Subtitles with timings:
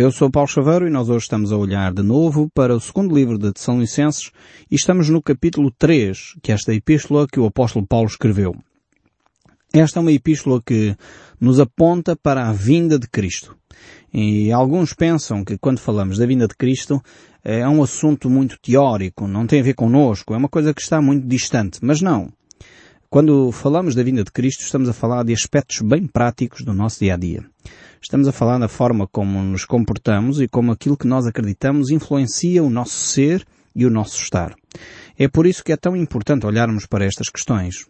[0.00, 3.14] Eu sou Paulo Chaveiro e nós hoje estamos a olhar de novo para o segundo
[3.14, 4.30] livro de Tessalonicenses
[4.70, 8.56] e estamos no capítulo 3, que é esta epístola que o apóstolo Paulo escreveu.
[9.70, 10.96] Esta é uma epístola que
[11.38, 13.54] nos aponta para a vinda de Cristo.
[14.10, 16.98] E alguns pensam que quando falamos da vinda de Cristo
[17.44, 21.02] é um assunto muito teórico, não tem a ver connosco, é uma coisa que está
[21.02, 21.78] muito distante.
[21.82, 22.32] Mas não.
[23.10, 27.00] Quando falamos da vinda de Cristo, estamos a falar de aspectos bem práticos do nosso
[27.00, 27.44] dia a dia.
[28.02, 32.62] Estamos a falar da forma como nos comportamos e como aquilo que nós acreditamos influencia
[32.62, 33.46] o nosso ser
[33.76, 34.54] e o nosso estar.
[35.18, 37.86] É por isso que é tão importante olharmos para estas questões.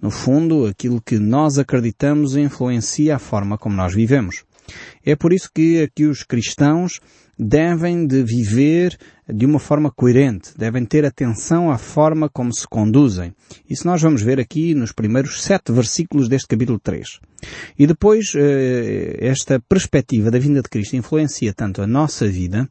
[0.00, 4.44] No fundo, aquilo que nós acreditamos influencia a forma como nós vivemos.
[5.04, 7.00] É por isso que aqui os cristãos
[7.38, 13.34] devem de viver de uma forma coerente, devem ter atenção à forma como se conduzem.
[13.68, 17.20] Isso nós vamos ver aqui nos primeiros sete versículos deste capítulo 3.
[17.78, 22.68] E depois, eh, esta perspectiva da vinda de Cristo influencia tanto a nossa vida,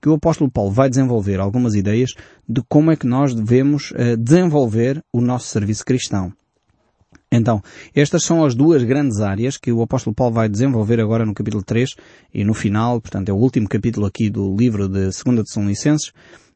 [0.00, 2.12] que o apóstolo Paulo vai desenvolver algumas ideias
[2.48, 6.32] de como é que nós devemos eh, desenvolver o nosso serviço cristão.
[7.30, 7.62] Então,
[7.94, 11.62] estas são as duas grandes áreas que o apóstolo Paulo vai desenvolver agora no capítulo
[11.62, 11.90] 3
[12.32, 15.68] e no final, portanto é o último capítulo aqui do livro de 2 de São
[15.68, 16.12] Licenses,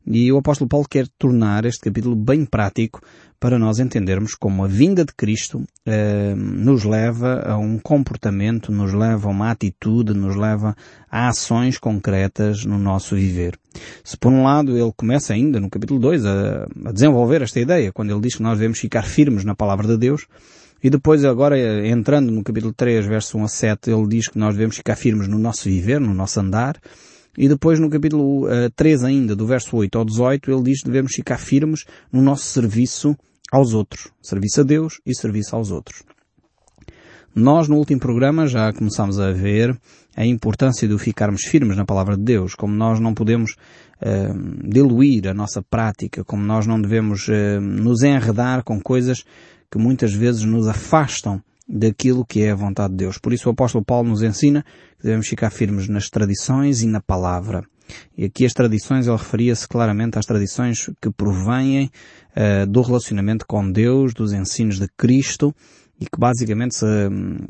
[0.07, 3.01] e o apóstolo Paulo quer tornar este capítulo bem prático
[3.39, 8.93] para nós entendermos como a vinda de Cristo eh, nos leva a um comportamento, nos
[8.93, 10.77] leva a uma atitude, nos leva
[11.11, 13.59] a ações concretas no nosso viver.
[14.03, 17.93] Se por um lado ele começa ainda no capítulo 2 a, a desenvolver esta ideia,
[17.93, 20.27] quando ele diz que nós devemos ficar firmes na palavra de Deus,
[20.83, 24.55] e depois agora, entrando no capítulo 3, verso 1 a 7, ele diz que nós
[24.55, 26.77] devemos ficar firmes no nosso viver, no nosso andar.
[27.39, 30.81] E depois no capítulo uh, eh, 3 ainda, do verso 8 ao 18, ele diz
[30.81, 33.17] que devemos ficar firmes no nosso serviço
[33.51, 34.09] aos outros.
[34.21, 36.03] Serviço a Deus e serviço aos outros.
[37.35, 39.79] Nós no último programa já começámos a ver
[40.15, 45.29] a importância de ficarmos firmes na palavra de Deus, como nós não podemos uh, diluir
[45.29, 49.25] a nossa prática, como nós não devemos uh, nos enredar com coisas
[49.73, 53.17] que muitas vezes nos afastam daquilo que é a vontade de Deus.
[53.17, 54.63] Por isso o apóstolo Paulo nos ensina
[54.99, 57.65] que devemos ficar firmes nas tradições e na palavra.
[58.17, 61.91] E aqui as tradições, ele referia-se claramente às tradições que provêm
[62.37, 65.55] uh, do relacionamento com Deus, dos ensinos de Cristo,
[65.99, 66.87] e que basicamente se,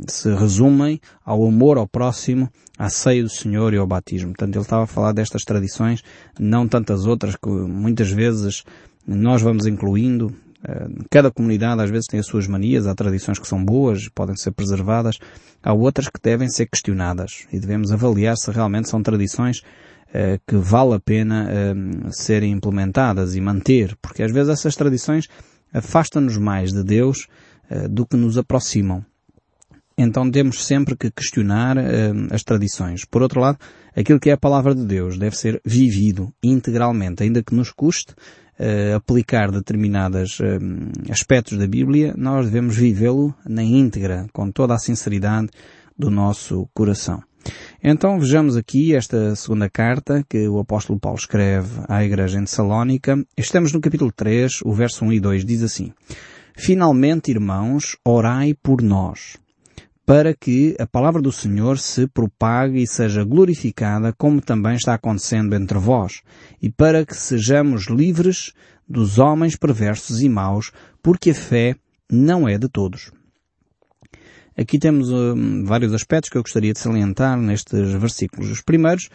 [0.08, 4.28] se resumem ao amor ao próximo, à ceia do Senhor e ao batismo.
[4.28, 6.02] Portanto, ele estava a falar destas tradições,
[6.38, 8.62] não tantas outras que muitas vezes
[9.06, 10.34] nós vamos incluindo,
[11.10, 14.52] cada comunidade às vezes tem as suas manias, há tradições que são boas, podem ser
[14.52, 15.18] preservadas,
[15.62, 20.56] há outras que devem ser questionadas e devemos avaliar se realmente são tradições uh, que
[20.56, 25.26] vale a pena uh, serem implementadas e manter, porque às vezes essas tradições
[25.72, 27.26] afastam-nos mais de Deus
[27.88, 29.02] do que nos aproximam.
[29.96, 31.78] Então temos sempre que questionar
[32.30, 33.06] as tradições.
[33.06, 33.58] Por outro lado,
[33.96, 38.14] aquilo que é a palavra de Deus deve ser vivido integralmente, ainda que nos custe,
[38.62, 40.44] uh, aplicar determinados uh,
[41.10, 45.48] aspectos da Bíblia, nós devemos vivê-lo na íntegra, com toda a sinceridade
[45.98, 47.22] do nosso coração.
[47.82, 53.20] Então vejamos aqui esta segunda carta que o apóstolo Paulo escreve à igreja em Salónica.
[53.36, 55.92] Estamos no capítulo 3, o verso 1 e 2 diz assim:
[56.56, 59.36] Finalmente, irmãos, orai por nós,
[60.04, 65.54] para que a palavra do Senhor se propague e seja glorificada, como também está acontecendo
[65.54, 66.22] entre vós,
[66.60, 68.52] e para que sejamos livres
[68.88, 71.76] dos homens perversos e maus, porque a fé
[72.10, 73.10] não é de todos.
[74.56, 78.50] Aqui temos hum, vários aspectos que eu gostaria de salientar nestes versículos.
[78.50, 79.08] Os primeiros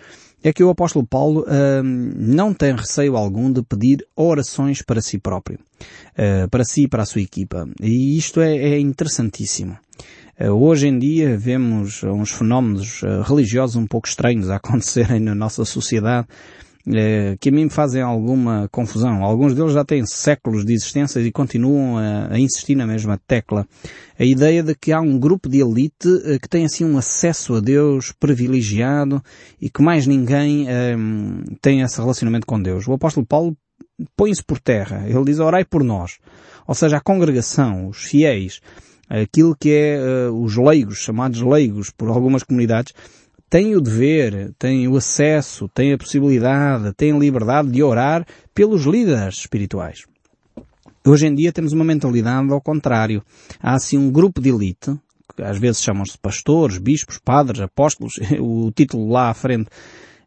[0.43, 5.19] é que o apóstolo Paulo hum, não tem receio algum de pedir orações para si
[5.19, 5.59] próprio,
[6.13, 7.69] uh, para si e para a sua equipa.
[7.79, 9.77] E isto é, é interessantíssimo.
[10.39, 15.33] Eh, hoje em dia vemos uns fenómenos eh, religiosos um pouco estranhos a acontecerem na
[15.33, 16.27] nossa sociedade
[16.87, 19.23] eh, que a mim me fazem alguma confusão.
[19.23, 23.67] Alguns deles já têm séculos de existência e continuam a, a, insistir na mesma tecla.
[24.17, 26.07] A ideia de que há um grupo de elite
[26.39, 29.23] que tem assim um acesso a Deus privilegiado
[29.59, 32.87] e que mais ninguém um, tem esse relacionamento com Deus.
[32.87, 33.57] O apóstolo Paulo
[34.15, 35.03] põe-se por terra.
[35.07, 36.19] Ele diz orai por nós.
[36.67, 38.61] Ou seja, a congregação, os fiéis,
[39.09, 42.93] aquilo que é uh, os leigos, chamados leigos por algumas comunidades,
[43.49, 48.85] têm o dever, têm o acesso, têm a possibilidade, têm a liberdade de orar pelos
[48.85, 50.03] líderes espirituais.
[51.05, 53.23] Hoje em dia temos uma mentalidade ao contrário.
[53.61, 54.93] Há assim um grupo de elite,
[55.35, 59.69] que às vezes chamam-se pastores, bispos, padres, apóstolos, o título lá à frente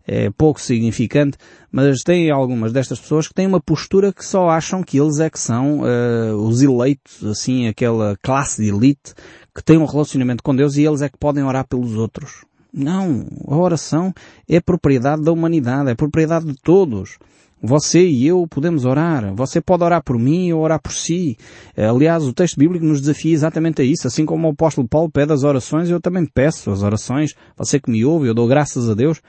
[0.07, 1.37] é pouco significante,
[1.71, 5.31] mas tem algumas destas pessoas que têm uma postura que só acham que eles é
[5.31, 9.15] que são uh, os eleitos, assim, aquela classe de elite
[9.55, 12.45] que tem um relacionamento com Deus e eles é que podem orar pelos outros.
[12.73, 14.13] Não, a oração
[14.49, 17.19] é propriedade da humanidade, é propriedade de todos.
[17.63, 19.35] Você e eu podemos orar.
[19.35, 21.37] Você pode orar por mim ou orar por si.
[21.77, 24.07] Aliás, o texto bíblico nos desafia exatamente a isso.
[24.07, 27.35] Assim como o apóstolo Paulo pede as orações, eu também peço as orações.
[27.59, 29.21] Você que me ouve, eu dou graças a Deus,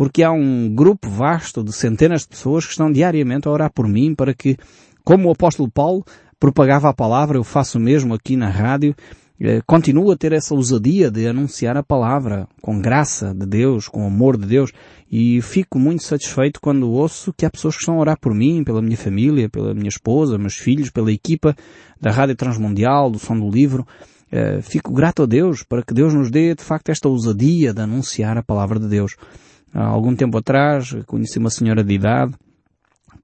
[0.00, 3.86] porque há um grupo vasto de centenas de pessoas que estão diariamente a orar por
[3.86, 4.56] mim para que,
[5.04, 6.02] como o apóstolo Paulo
[6.38, 8.94] propagava a palavra, eu faço mesmo aqui na rádio,
[9.38, 14.06] eh, continuo a ter essa ousadia de anunciar a palavra com graça de Deus, com
[14.06, 14.72] amor de Deus
[15.12, 18.64] e fico muito satisfeito quando ouço que há pessoas que estão a orar por mim,
[18.64, 21.54] pela minha família, pela minha esposa, meus filhos, pela equipa
[22.00, 23.86] da Rádio Transmundial, do Som do Livro.
[24.32, 27.82] Uh, fico grato a Deus para que Deus nos dê de facto esta ousadia de
[27.82, 29.14] anunciar a palavra de Deus.
[29.72, 32.34] Há algum tempo atrás conheci uma senhora de idade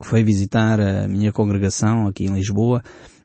[0.01, 2.83] que foi visitar a minha congregação aqui em Lisboa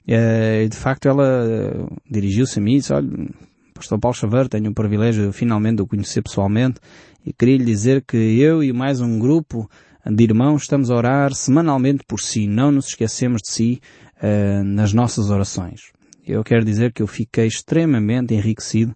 [0.07, 3.09] eh, e de facto ela eh, dirigiu-se a mim e disse, olha,
[3.73, 6.79] Pastor Paulo Xavier, tenho o privilégio finalmente de o conhecer pessoalmente
[7.25, 9.69] e queria lhe dizer que eu e mais um grupo
[10.05, 12.47] de irmãos estamos a orar semanalmente por si.
[12.47, 13.81] Não nos esquecemos de si
[14.17, 15.91] uh, nas nossas orações.
[16.27, 18.95] Eu quero dizer que eu fiquei extremamente enriquecido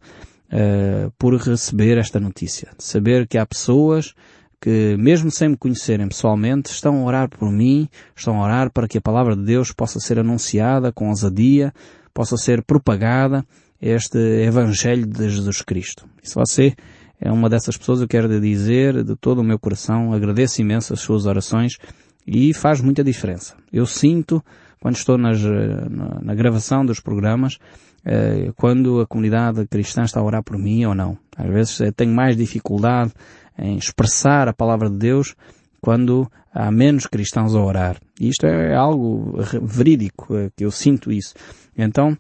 [0.56, 2.70] uh, por receber esta notícia.
[2.78, 4.14] De saber que há pessoas
[4.62, 8.88] que, mesmo sem me conhecerem pessoalmente, estão a orar por mim, estão a orar para
[8.88, 11.74] que a palavra de Deus possa ser anunciada com ousadia,
[12.14, 13.46] possa ser propagada
[13.82, 16.08] este Evangelho de Jesus Cristo.
[16.24, 16.74] E se você
[17.20, 21.02] é uma dessas pessoas, eu quero dizer de todo o meu coração, agradeço imenso as
[21.02, 21.78] suas orações
[22.26, 23.56] e faz muita diferença.
[23.72, 24.44] Eu sinto,
[24.80, 27.58] quando estou nas, na, na, gravação dos programas,
[28.06, 31.18] eh, quando a comunidade cristã está a orar por mim ou não.
[31.36, 33.12] Às vezes tenho mais dificuldade
[33.58, 35.36] em expressar a palavra de Deus
[35.82, 37.98] quando há menos cristãos a orar.
[38.20, 41.36] Isto é algo verídico, eh, que eu sinto isso.
[41.78, 42.18] Então,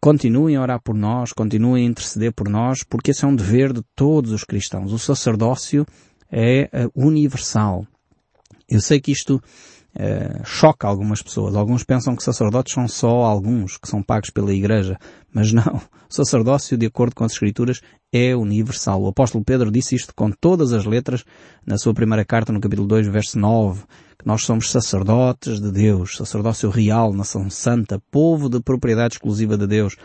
[0.00, 3.72] continuem a orar por nós, continuem a interceder por nós, porque esse é um dever
[3.72, 4.92] de todos os cristãos.
[4.92, 5.86] O sacerdócio
[6.30, 7.86] é eh, universal.
[8.68, 9.40] Eu sei que isto
[9.96, 11.54] uh, choca algumas pessoas.
[11.54, 14.98] Alguns pensam que sacerdotes são só alguns que são pagos pela Igreja.
[15.32, 15.80] Mas não.
[16.08, 17.80] O sacerdócio, de acordo com as Escrituras,
[18.12, 19.02] é universal.
[19.02, 21.24] O apóstolo Pedro disse isto com todas as letras
[21.66, 23.84] na sua primeira carta, no capítulo 2, verso 9
[24.16, 29.66] que nós somos sacerdotes de Deus, sacerdócio real, nação santa, povo de propriedade exclusiva de
[29.66, 29.96] Deus.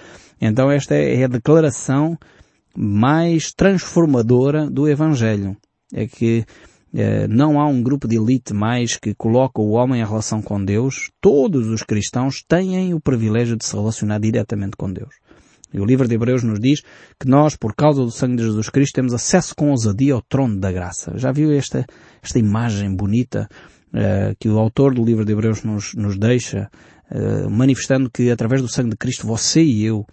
[0.42, 2.18] Então esta é a declaração
[2.76, 5.56] mais transformadora do Evangelho.
[5.94, 6.79] É que eh,
[7.30, 11.12] não há um grupo de elite mais que coloca o homem em relação com Deus.
[11.22, 15.14] Todos os cristãos têm o privilégio de se relacionar diretamente com Deus.
[15.74, 16.82] E o livro de Hebreus nos diz
[17.20, 20.60] que nós, por causa do sangue de Jesus Cristo, temos acesso com ousadia ao trono
[20.60, 21.14] da graça.
[21.16, 21.86] Já viu esta,
[22.24, 23.48] esta imagem bonita
[23.94, 26.70] uh, que o autor do livro de Hebreus nos, nos deixa,
[27.12, 30.06] uh, manifestando que através do sangue de Cristo você e eu,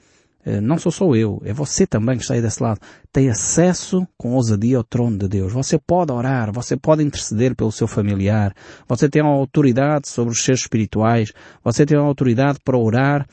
[0.63, 2.81] não sou só eu, é você também que está aí desse lado,
[3.13, 5.53] tem acesso com ousadia ao trono de Deus.
[5.53, 8.55] Você pode orar, você pode interceder pelo seu familiar,
[8.89, 11.33] você tem autoridade sobre os seres espirituais,
[11.65, 13.27] você tem autoridade para orar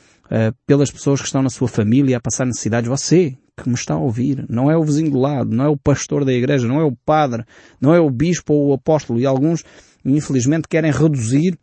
[0.66, 2.90] pelas pessoas que estão na sua família a passar necessidades.
[2.90, 4.46] Você, que me está a ouvir.
[4.50, 6.96] Não é o vizinho do lado, não é o pastor da igreja, não é o
[7.06, 7.44] padre,
[7.80, 9.20] não é o bispo ou o apóstolo.
[9.20, 9.64] E alguns
[10.04, 11.58] infelizmente querem reduzir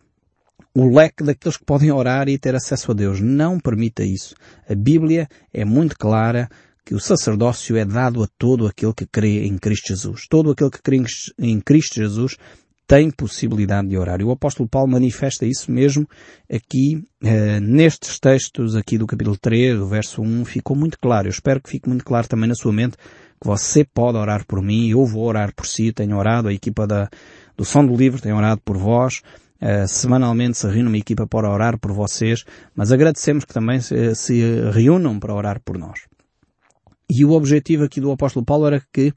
[0.75, 3.21] o leque daqueles que podem orar e ter acesso a Deus.
[3.21, 4.35] Não permita isso.
[4.69, 6.49] A Bíblia é muito clara
[6.85, 10.27] que o sacerdócio é dado a todo aquele que crê em Cristo Jesus.
[10.29, 11.03] Todo aquele que crê
[11.39, 12.37] em Cristo Jesus
[12.91, 14.21] tem possibilidade de orar.
[14.21, 16.09] E o apóstolo Paulo manifesta isso mesmo
[16.53, 21.29] aqui, eh, nestes textos aqui do capítulo 3, do verso 1, ficou muito claro.
[21.29, 22.97] Eu espero que fique muito claro também na sua mente
[23.41, 26.85] que você pode orar por mim, eu vou orar por si, tenho orado, a equipa
[26.85, 27.09] da,
[27.57, 29.23] do Som do Livro tem orado por vós,
[29.63, 34.15] uh, semanalmente se reúne uma equipa para orar por vocês, mas agradecemos que também se,
[34.15, 36.01] se reúnam para orar por nós.
[37.11, 39.13] E o objetivo aqui do apóstolo Paulo era que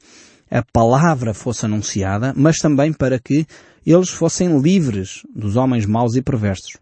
[0.50, 3.46] a palavra fosse anunciada, mas também para que
[3.86, 6.76] eles fossem livres dos homens maus e perversos.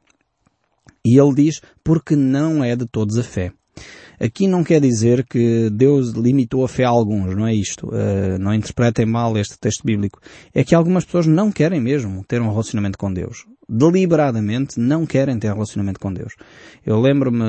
[1.04, 3.52] E ele diz, porque não é de todos a fé.
[4.22, 7.88] Aqui não quer dizer que Deus limitou a fé a alguns, não é isto.
[7.88, 10.20] Uh, não interpretem mal este texto bíblico.
[10.54, 13.44] É que algumas pessoas não querem mesmo ter um relacionamento com Deus.
[13.68, 16.34] Deliberadamente não querem ter um relacionamento com Deus.
[16.86, 17.44] Eu lembro-me,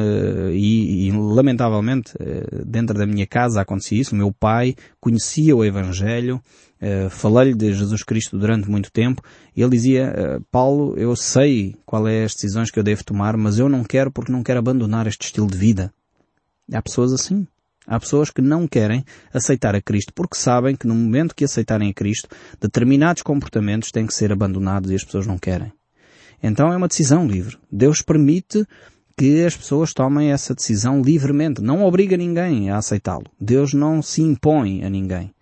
[0.51, 4.15] e, e, lamentavelmente, uh, dentro da minha casa acontecia isso.
[4.15, 6.42] Meu pai conhecia o Evangelho,
[6.84, 9.22] Uh, falei-lhe de Jesus Cristo durante muito tempo
[9.56, 13.58] e ele dizia, Paulo, eu sei qual é as decisões que eu devo tomar, mas
[13.58, 15.94] eu não quero porque não quero abandonar este estilo de vida.
[16.72, 17.48] Há pessoas assim.
[17.86, 19.03] Há pessoas que não querem
[19.34, 22.29] aceitar a Cristo porque sabem que no momento que aceitarem a Cristo,
[22.60, 25.74] determinados comportamentos têm que ser abandonados e as pessoas não querem.
[26.41, 27.58] Então é uma decisão livre.
[27.72, 28.65] Deus permite
[29.17, 31.62] que as pessoas tomem essa decisão livremente.
[31.62, 33.25] Não obriga ninguém a aceitá-lo.
[33.39, 35.34] Deus não se impõe a ninguém.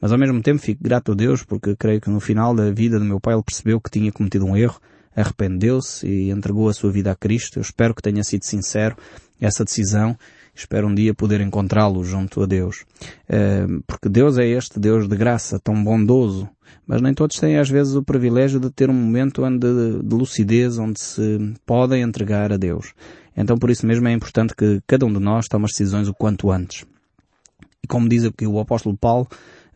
[0.00, 2.98] Mas ao mesmo tempo fico grato a Deus porque creio que no final da vida
[2.98, 4.80] do meu pai ele percebeu que tinha cometido um erro,
[5.14, 7.58] arrependeu-se e entregou a sua vida a Cristo.
[7.58, 8.96] Eu espero que tenha sido sincero
[9.40, 10.16] essa decisão.
[10.60, 12.84] Espero um dia poder encontrá-lo junto a Deus.
[13.24, 16.46] Uh, porque Deus é este Deus de graça, tão bondoso.
[16.86, 19.66] Mas nem todos têm às vezes o privilégio de ter um momento onde,
[20.02, 22.92] de lucidez, onde se podem entregar a Deus.
[23.34, 26.14] Então por isso mesmo é importante que cada um de nós tome as decisões o
[26.14, 26.84] quanto antes.
[27.82, 29.26] E como diz aqui o apóstolo Paulo,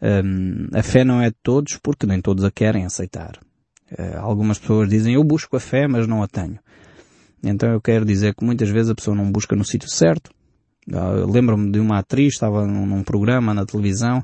[0.03, 3.41] um, a fé não é de todos porque nem todos a querem aceitar.
[3.91, 6.59] Uh, algumas pessoas dizem eu busco a fé mas não a tenho.
[7.43, 10.31] Então eu quero dizer que muitas vezes a pessoa não busca no sítio certo.
[10.91, 14.19] Uh, Lembro-me de uma atriz, estava num, programa na televisão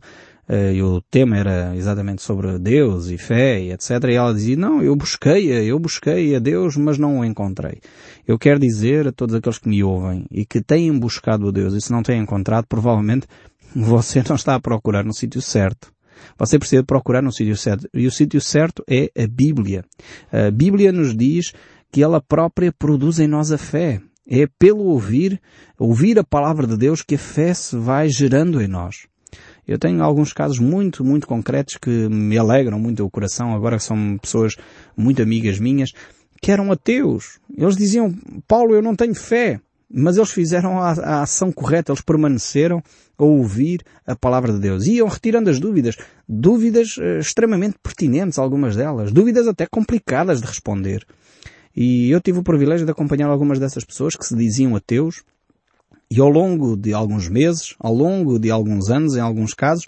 [0.48, 3.90] uh, e o tema era exatamente sobre Deus e fé e etc.
[4.08, 7.80] E ela dizia, não, eu busquei, eu busquei a Deus mas não o encontrei.
[8.26, 11.74] Eu quero dizer a todos aqueles que me ouvem e que têm buscado a Deus
[11.74, 13.26] e se não têm encontrado, provavelmente
[13.74, 15.90] você não está a procurar no sítio certo.
[16.38, 17.88] Você precisa procurar no sítio certo.
[17.94, 19.84] E o sítio certo é a Bíblia.
[20.30, 21.52] A Bíblia nos diz
[21.90, 24.00] que ela própria produz em nós a fé.
[24.30, 25.40] É pelo ouvir,
[25.76, 29.08] ouvir a palavra de Deus que a fé se vai gerando em nós.
[29.66, 34.18] Eu tenho alguns casos muito, muito concretos que me alegram muito o coração, agora são
[34.18, 34.54] pessoas
[34.96, 35.90] muito amigas minhas,
[36.40, 37.40] que eram ateus.
[37.56, 38.14] Eles diziam,
[38.46, 39.60] Paulo, eu não tenho fé.
[39.92, 42.80] Mas eles fizeram a, a, ação correta, eles permaneceram
[43.18, 44.86] a ouvir a palavra de Deus.
[44.86, 45.96] Iam retirando as dúvidas.
[46.28, 49.12] Dúvidas uh, extremamente pertinentes, algumas delas.
[49.12, 51.04] Dúvidas até complicadas de responder.
[51.74, 55.22] E eu tive o privilégio de acompanhar algumas dessas pessoas que se diziam ateus.
[56.10, 59.86] E ao longo de alguns meses, ao longo de alguns anos, em alguns casos,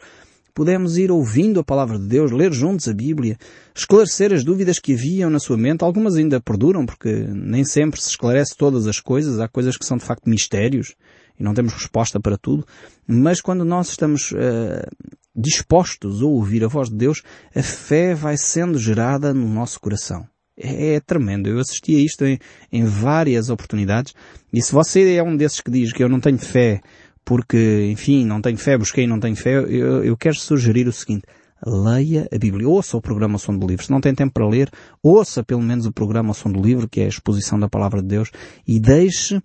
[0.55, 3.37] pudemos ir ouvindo a palavra de Deus, ler juntos a Bíblia,
[3.75, 5.83] esclarecer as dúvidas que haviam na sua mente.
[5.83, 9.41] Algumas ainda perduram, porque nem sempre se esclarece todas as coisas.
[9.41, 10.95] Há coisas que são de facto mistérios
[11.39, 12.65] e não temos resposta para tudo.
[13.07, 14.87] Mas quando nós estamos uh,
[15.35, 17.23] dispostos a ouvir a voz de Deus,
[17.55, 20.27] a fé vai sendo gerada no nosso coração.
[20.57, 21.49] É, é tremendo.
[21.49, 22.39] Eu assisti a isto em,
[22.71, 24.15] em várias oportunidades.
[24.53, 26.81] E se você é um desses que diz que eu não tenho fé
[27.25, 31.25] porque, enfim, não tenho fé, busquei não tenho fé, eu, eu quero sugerir o seguinte.
[31.65, 32.69] Leia a Bíblia.
[32.69, 33.85] Ouça o programa Som do Livro.
[33.85, 34.69] Se não tem tempo para ler,
[35.01, 38.09] ouça pelo menos o programa Som do Livro, que é a exposição da Palavra de
[38.09, 38.31] Deus,
[38.67, 39.43] e deixe uh,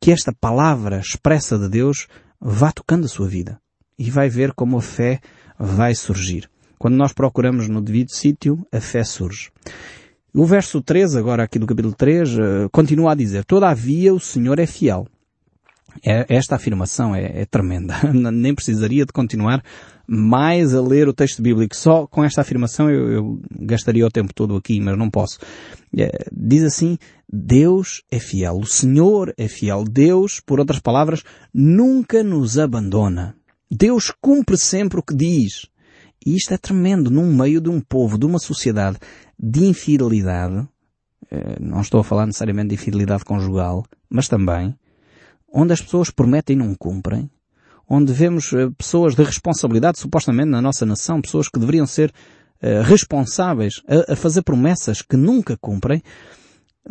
[0.00, 2.06] que esta palavra expressa de Deus
[2.40, 3.60] vá tocando a sua vida.
[3.98, 5.20] E vai ver como a fé
[5.58, 6.48] vai surgir.
[6.78, 9.50] Quando nós procuramos no devido sítio, a fé surge.
[10.38, 14.20] O verso 3, agora aqui do capítulo 3, uh, eh, continua a dizer, Todavia o
[14.20, 15.08] Senhor é fiel
[16.04, 17.94] é, esta afirmação é, é tremenda.
[18.12, 19.62] Nem precisaria de continuar
[20.06, 21.76] mais a ler o texto bíblico.
[21.76, 25.38] Só com esta afirmação eu, eu gastaria o tempo todo aqui, mas não posso.
[25.96, 26.98] É, diz assim,
[27.30, 29.84] Deus é fiel, o Senhor é fiel.
[29.84, 33.34] Deus, por outras palavras, nunca nos abandona.
[33.70, 35.66] Deus cumpre sempre o que diz.
[36.24, 38.98] E isto é tremendo num meio de um povo, de uma sociedade
[39.38, 40.66] de infidelidade.
[41.30, 44.74] É, não estou a falar necessariamente de infidelidade conjugal, mas também
[45.52, 47.30] onde as pessoas prometem e não cumprem,
[47.88, 52.12] onde vemos eh, pessoas de responsabilidade supostamente na nossa nação, pessoas que deveriam ser
[52.62, 56.02] uh, responsáveis a, a fazer promessas que nunca cumprem,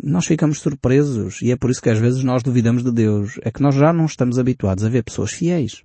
[0.02, 3.38] nós ficamos surpresos e é por isso que às vezes nós duvidamos de Deus.
[3.42, 5.82] É que nós já não estamos habituados a ver pessoas fiéis.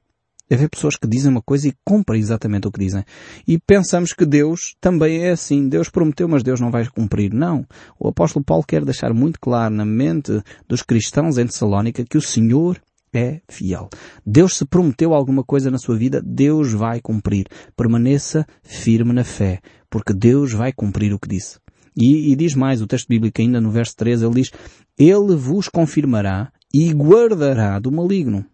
[0.54, 3.04] A ver pessoas que dizem uma coisa e cumprem exatamente o que dizem.
[3.48, 5.68] E pensamos que Deus também é assim.
[5.68, 7.34] Deus prometeu, mas Deus não vai cumprir.
[7.34, 7.66] Não.
[8.00, 12.22] O apóstolo Paulo quer deixar muito claro na mente dos cristãos em Tessalónica que o
[12.22, 12.80] Senhor
[13.12, 13.90] é fiel.
[14.24, 17.48] Deus se prometeu alguma coisa na sua vida, Deus vai cumprir.
[17.76, 21.58] Permaneça firme na fé, porque Deus vai cumprir o que disse.
[21.98, 24.52] E, e diz mais o texto bíblico ainda no verso 13, ele diz,
[25.00, 28.46] Ele vos confirmará e guardará do maligno.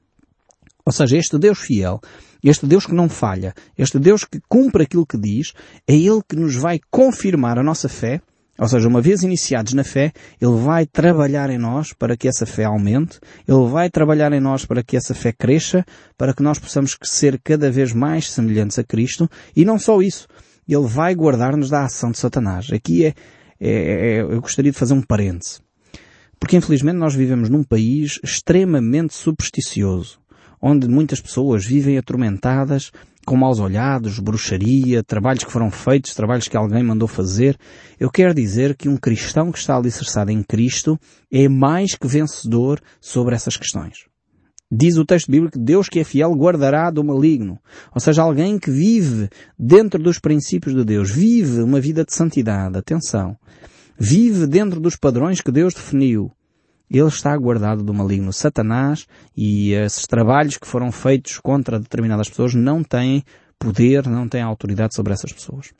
[0.85, 1.99] Ou seja, este Deus fiel,
[2.43, 5.53] este Deus que não falha, este Deus que cumpre aquilo que diz,
[5.87, 8.21] é Ele que nos vai confirmar a nossa fé,
[8.57, 12.45] ou seja, uma vez iniciados na fé, Ele vai trabalhar em nós para que essa
[12.45, 15.85] fé aumente, Ele vai trabalhar em nós para que essa fé cresça,
[16.17, 20.27] para que nós possamos ser cada vez mais semelhantes a Cristo, e não só isso,
[20.67, 22.71] Ele vai guardar-nos da ação de Satanás.
[22.71, 23.13] Aqui é,
[23.59, 25.61] é, é, eu gostaria de fazer um parêntese.
[26.39, 30.19] Porque infelizmente nós vivemos num país extremamente supersticioso
[30.61, 32.91] onde muitas pessoas vivem atormentadas
[33.25, 37.57] com maus olhados, bruxaria, trabalhos que foram feitos, trabalhos que alguém mandou fazer.
[37.99, 40.99] Eu quero dizer que um cristão que está alicerçado em Cristo
[41.31, 44.09] é mais que vencedor sobre essas questões.
[44.71, 47.59] Diz o texto bíblico que Deus que é fiel guardará do maligno.
[47.93, 52.77] Ou seja, alguém que vive dentro dos princípios de Deus, vive uma vida de santidade,
[52.77, 53.35] atenção,
[53.97, 56.31] vive dentro dos padrões que Deus definiu,
[56.97, 58.33] ele está guardado do maligno.
[58.33, 59.05] Satanás
[59.35, 63.23] e esses trabalhos que foram feitos contra determinadas pessoas não têm
[63.59, 65.71] poder, não têm autoridade sobre essas pessoas.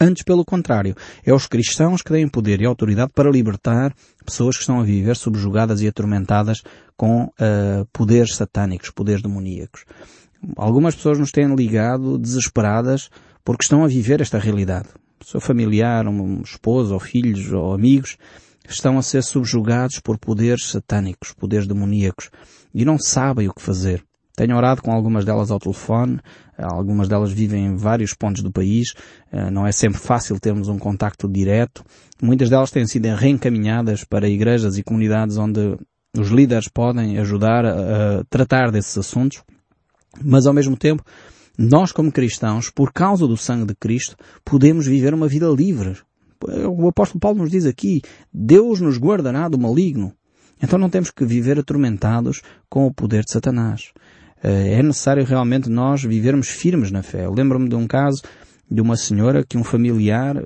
[0.00, 0.94] Antes, pelo contrário,
[1.24, 3.92] é os cristãos que têm poder e autoridade para libertar
[4.24, 6.62] pessoas que estão a viver subjugadas e atormentadas
[6.96, 9.84] com uh, poderes satânicos, poderes demoníacos.
[10.56, 13.10] Algumas pessoas nos têm ligado desesperadas
[13.44, 14.88] porque estão a viver esta realidade.
[15.24, 18.16] Seu familiar, um esposo, ou filhos, ou amigos,
[18.68, 22.30] estão a ser subjugados por poderes satânicos, poderes demoníacos,
[22.74, 24.04] e não sabem o que fazer.
[24.36, 26.20] Tenho orado com algumas delas ao telefone,
[26.56, 28.94] algumas delas vivem em vários pontos do país,
[29.32, 31.84] eh, não é sempre fácil termos um contacto direto.
[32.22, 35.76] Muitas delas têm sido reencaminhadas para igrejas e comunidades onde
[36.16, 39.42] os líderes podem ajudar a tratar desses assuntos,
[40.22, 41.02] mas ao mesmo tempo,
[41.58, 45.96] nós como cristãos, por causa do sangue de Cristo, podemos viver uma vida livre.
[46.68, 48.02] O apóstolo Paulo nos diz aqui,
[48.32, 50.12] Deus nos guardará do maligno.
[50.62, 53.92] Então não temos que viver atormentados com o poder de Satanás.
[54.42, 57.28] Eh, é necessário realmente nós vivermos firmes na fé.
[57.28, 58.22] Lembro-me de um caso
[58.70, 60.42] de uma senhora que um familiar eh,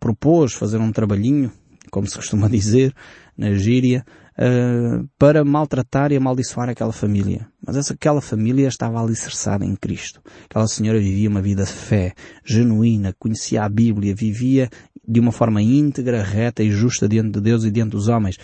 [0.00, 1.52] propôs fazer um trabalhinho,
[1.90, 2.94] como se costuma dizer,
[3.36, 4.04] na gíria,
[4.38, 7.48] uh, para maltratar e amaldiçoar aquela família.
[7.64, 10.20] Mas essa, aquela família estava alicerçada em Cristo.
[10.44, 12.12] Aquela senhora vivia uma vida de fé,
[12.44, 14.68] genuína, conhecia a Bíblia, vivia
[15.06, 18.38] de uma forma íntegra, reta e justa diante de Deus e diante dos homens.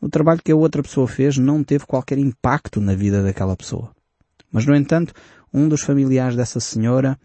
[0.00, 3.90] O trabalho que a outra pessoa fez não teve qualquer impacto na vida daquela pessoa.
[4.50, 5.12] Mas, no entanto,
[5.52, 7.18] um dos familiares dessa senhora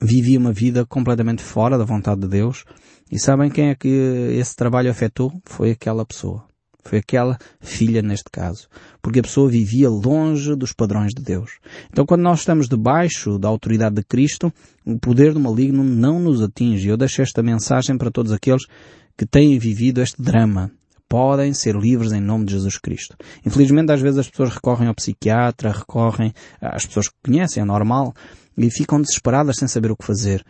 [0.00, 2.64] vivia uma vida completamente fora da vontade de Deus.
[3.10, 5.32] E sabem quem é que esse trabalho afetou?
[5.44, 6.51] Foi aquela pessoa.
[6.82, 8.68] Foi aquela filha neste caso.
[9.00, 11.58] Porque a pessoa vivia longe dos padrões de Deus.
[11.90, 14.52] Então quando nós estamos debaixo da autoridade de Cristo,
[14.84, 16.88] o poder do maligno não nos atinge.
[16.88, 18.64] Eu deixo esta mensagem para todos aqueles
[19.16, 20.70] que têm vivido este drama.
[21.08, 23.16] Podem ser livres em nome de Jesus Cristo.
[23.44, 28.14] Infelizmente às vezes as pessoas recorrem ao psiquiatra, recorrem às pessoas que conhecem, é normal,
[28.56, 30.44] e ficam desesperadas sem saber o que fazer.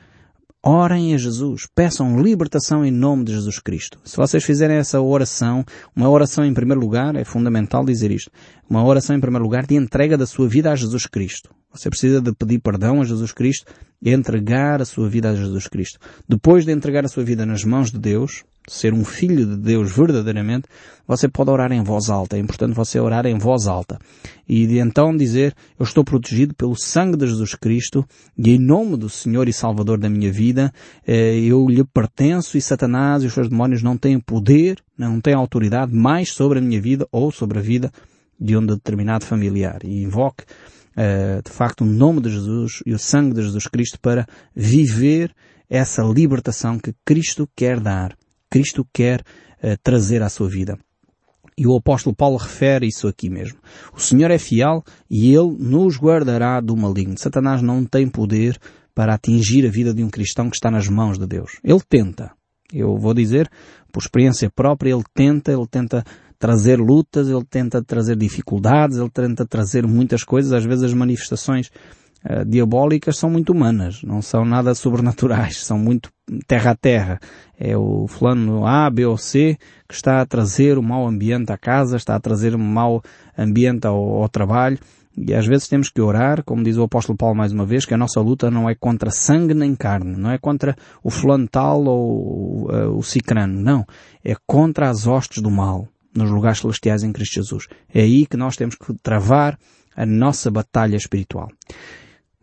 [0.65, 3.99] Orem a Jesus, peçam libertação em nome de Jesus Cristo.
[4.05, 8.31] Se vocês fizerem essa oração, uma oração em primeiro lugar, é fundamental dizer isto,
[8.71, 11.53] uma oração em primeiro lugar de entrega da sua vida a Jesus Cristo.
[11.73, 15.67] Você precisa de pedir perdão a Jesus Cristo e entregar a sua vida a Jesus
[15.69, 15.99] Cristo.
[16.29, 19.91] Depois de entregar a sua vida nas mãos de Deus, ser um filho de Deus
[19.91, 20.69] verdadeiramente,
[21.07, 22.37] você pode orar em voz alta.
[22.37, 23.99] É importante você orar em voz alta.
[24.49, 28.05] E então dizer, eu estou protegido pelo sangue de Jesus Cristo
[28.37, 30.73] e em nome do Senhor e Salvador da minha vida,
[31.07, 35.35] eh, eu lhe pertenço e Satanás e os seus demónios não têm poder, não têm
[35.35, 37.91] autoridade mais sobre a minha vida ou sobre a vida
[38.39, 39.81] de um determinado familiar.
[39.85, 40.45] E invoque,
[41.45, 45.35] de facto, o nome de Jesus e o sangue de Jesus Cristo para viver
[45.69, 48.17] essa libertação que Cristo quer dar
[48.53, 50.79] Cristo quer uh, trazer à sua vida.
[51.57, 53.59] E o apóstolo Paulo refere isso aqui mesmo.
[53.95, 57.17] O Senhor é fiel e Ele nos guardará do maligno.
[57.17, 58.59] Satanás não tem poder
[58.95, 61.53] para atingir a vida de um cristão que está nas mãos de Deus.
[61.65, 62.33] Ele tenta.
[62.71, 63.51] Eu vou dizer,
[63.91, 66.05] por experiência própria, ele tenta, ele tenta
[66.43, 70.53] trazer lutas, ele tenta trazer dificuldades, ele tenta trazer muitas coisas.
[70.53, 71.71] Às vezes as manifestações
[72.29, 76.11] uh, diabólicas são muito humanas, não são nada sobrenaturais, são muito
[76.49, 77.21] terra a terra.
[77.57, 79.57] É o fulano A, B ou C
[79.89, 83.01] que está a trazer o mau ambiente à casa, está a trazer um mau
[83.39, 84.81] ambiente ao, ao trabalho.
[85.17, 87.95] E às vezes temos que orar, como diz o apóstolo Paulo mais uma vez, que
[87.95, 90.75] a nossa luta não é contra sangue nem carne, não é contra
[91.05, 93.87] o fulano tal ou uh, o cicrano, não.
[94.25, 97.67] É contra as hostes do mal, nos lugares celestiais em Cristo Jesus.
[97.93, 99.59] É aí que nós temos que travar
[99.97, 101.49] a nossa batalha espiritual.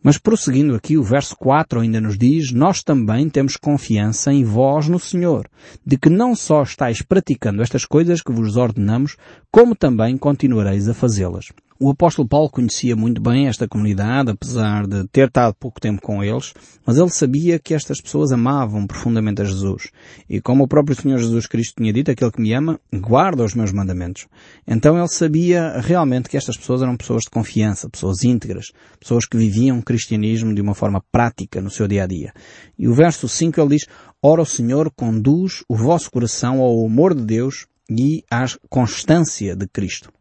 [0.01, 4.87] Mas prosseguindo aqui, o verso 4 ainda nos diz, nós também temos confiança em vós
[4.87, 5.49] no Senhor,
[5.85, 9.17] de que não só estáis praticando estas coisas que vos ordenamos,
[9.51, 11.49] como também continuareis a fazê-las.
[11.81, 16.21] O apóstolo Paulo conhecia muito bem esta comunidade, apesar de ter estado pouco tempo com
[16.21, 16.53] eles,
[16.85, 19.89] mas ele sabia que estas pessoas amavam profundamente a Jesus.
[20.29, 23.53] E como o próprio Senhor Jesus Cristo tinha dito, aquele que me ama, guarda os
[23.53, 24.27] meus mandamentos.
[24.67, 29.37] Então ele sabia realmente que estas pessoas eram pessoas de confiança, pessoas íntegras, pessoas que
[29.37, 32.33] viviam o cristianismo de uma forma prática no seu dia a dia.
[32.77, 33.87] E o verso 5 ele diz,
[34.21, 39.65] Ora o Senhor conduz o vosso coração ao amor de Deus e à constância de
[39.65, 40.11] Cristo.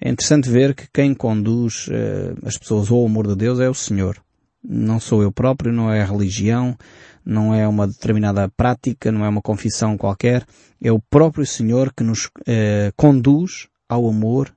[0.00, 3.74] É interessante ver que quem conduz uh, as pessoas ao amor de Deus é o
[3.74, 4.16] Senhor.
[4.62, 6.76] Não sou eu próprio, não é a religião,
[7.24, 10.46] não é uma determinada prática, não é uma confissão qualquer.
[10.80, 14.52] É o próprio Senhor que nos uh, conduz ao amor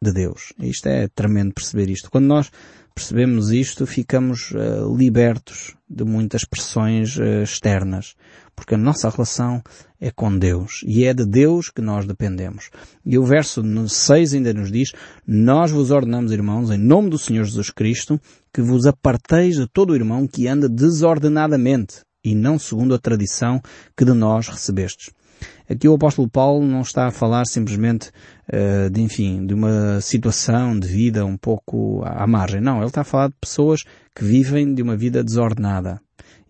[0.00, 0.52] de Deus.
[0.58, 2.10] Isto é tremendo perceber isto.
[2.10, 2.50] Quando nós
[2.96, 8.14] percebemos isto, ficamos uh, libertos de muitas pressões uh, externas,
[8.56, 9.62] porque a nossa relação
[10.00, 12.70] é com Deus e é de Deus que nós dependemos.
[13.04, 14.92] E o verso 6 ainda nos diz,
[15.26, 18.18] nós vos ordenamos, irmãos, em nome do Senhor Jesus Cristo,
[18.50, 23.60] que vos aparteis de todo irmão que anda desordenadamente e não segundo a tradição
[23.94, 25.10] que de nós recebestes.
[25.68, 28.10] Aqui o apóstolo Paulo não está a falar simplesmente
[28.52, 32.60] uh, de, enfim, de uma situação de vida um pouco à margem.
[32.60, 33.82] Não, ele está a falar de pessoas
[34.14, 36.00] que vivem de uma vida desordenada.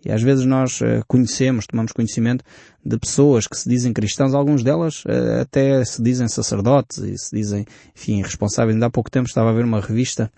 [0.04, 2.44] E às vezes nós uh, conhecemos, tomamos conhecimento
[2.84, 7.34] de pessoas que se dizem cristãos, alguns delas uh, até se dizem sacerdotes e se
[7.34, 7.64] dizem,
[7.96, 8.74] enfim, responsáveis.
[8.74, 10.30] Ainda há pouco tempo estava a ver uma revista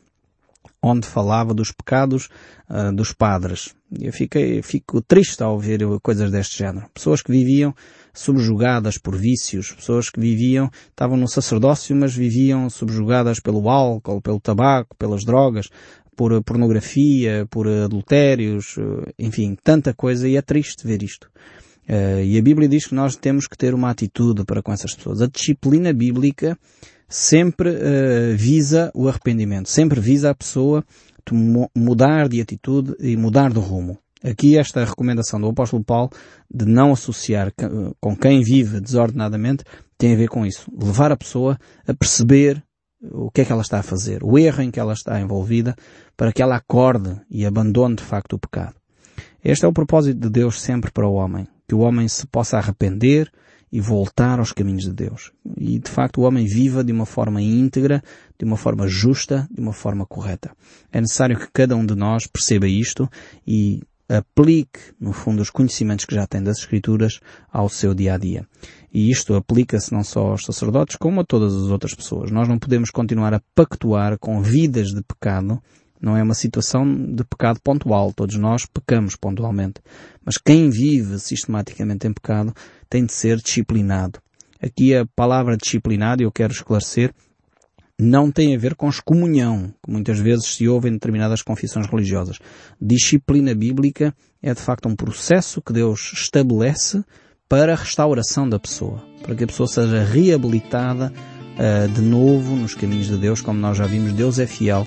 [0.82, 2.28] onde falava dos pecados
[2.70, 3.74] uh, dos padres.
[4.00, 6.86] Eu fiquei, fico triste ao ver coisas deste género.
[6.92, 7.74] Pessoas que viviam
[8.12, 14.40] subjugadas por vícios, pessoas que viviam, estavam no sacerdócio, mas viviam subjugadas pelo álcool, pelo
[14.40, 15.68] tabaco, pelas drogas,
[16.16, 21.30] por pornografia, por adultérios, eh, enfim, tanta coisa e é triste ver isto.
[21.88, 24.94] Uh, e a Bíblia diz que nós temos que ter uma atitude para com essas
[24.94, 25.22] pessoas.
[25.22, 26.58] A disciplina bíblica
[27.08, 30.84] sempre uh, visa o arrependimento, sempre visa a pessoa
[31.76, 33.98] mudar de atitude e mudar de rumo.
[34.22, 36.10] Aqui esta recomendação do apóstolo Paulo
[36.52, 37.52] de não associar
[38.00, 39.62] com quem vive desordenadamente
[39.96, 40.70] tem a ver com isso.
[40.76, 42.62] Levar a pessoa a perceber
[43.00, 45.76] o que é que ela está a fazer, o erro em que ela está envolvida,
[46.16, 48.74] para que ela acorde e abandone de facto o pecado.
[49.42, 52.58] Este é o propósito de Deus sempre para o homem, que o homem se possa
[52.58, 53.30] arrepender
[53.70, 55.32] e voltar aos caminhos de Deus.
[55.56, 58.02] E de facto o homem viva de uma forma íntegra,
[58.38, 60.50] de uma forma justa, de uma forma correta.
[60.92, 63.08] É necessário que cada um de nós perceba isto
[63.46, 67.20] e aplique, no fundo, os conhecimentos que já tem das Escrituras
[67.52, 68.46] ao seu dia a dia.
[68.92, 72.30] E isto aplica-se não só aos sacerdotes, como a todas as outras pessoas.
[72.30, 75.62] Nós não podemos continuar a pactuar com vidas de pecado.
[76.00, 78.12] Não é uma situação de pecado pontual.
[78.12, 79.80] Todos nós pecamos pontualmente.
[80.24, 82.54] Mas quem vive sistematicamente em pecado
[82.88, 84.20] tem de ser disciplinado.
[84.62, 87.12] Aqui a palavra disciplinado, eu quero esclarecer,
[88.00, 92.38] não tem a ver com excomunhão, que muitas vezes se ouve em determinadas confissões religiosas.
[92.80, 97.04] Disciplina bíblica é de facto um processo que Deus estabelece
[97.48, 102.74] para a restauração da pessoa, para que a pessoa seja reabilitada uh, de novo nos
[102.74, 104.86] caminhos de Deus, como nós já vimos, Deus é fiel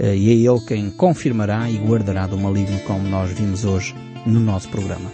[0.00, 3.94] e é Ele quem confirmará e guardará do maligno, como nós vimos hoje
[4.26, 5.10] no nosso programa.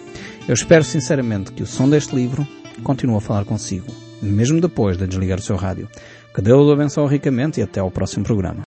[0.47, 2.45] Eu espero sinceramente que o som deste livro
[2.83, 3.87] continue a falar consigo,
[4.21, 5.87] mesmo depois de desligar o seu rádio.
[6.35, 8.61] Que Deus o abençoe ricamente e até ao próximo programa.